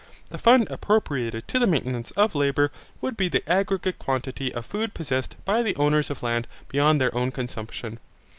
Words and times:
The 0.31 0.39
fund 0.39 0.67
appropriated 0.71 1.47
to 1.49 1.59
the 1.59 1.67
maintenance 1.67 2.09
of 2.17 2.33
labour 2.33 2.71
would 3.01 3.15
be 3.15 3.29
the 3.29 3.47
aggregate 3.47 3.99
quantity 3.99 4.51
of 4.51 4.65
food 4.65 4.95
possessed 4.95 5.35
by 5.45 5.61
the 5.61 5.75
owners 5.75 6.09
of 6.09 6.23
land 6.23 6.47
beyond 6.69 6.99
their 6.99 7.15
own 7.15 7.29
consumption. 7.31 7.99